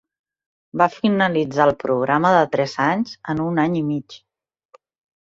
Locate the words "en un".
3.35-3.61